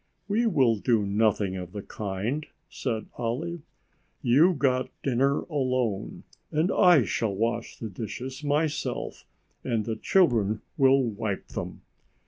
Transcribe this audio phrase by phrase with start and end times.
[0.27, 3.61] "We will do nothing of the kind," said Olive.
[4.23, 9.27] "You got dinner alone and I shall wash the dishes myself
[9.63, 11.81] and the children will wipe them.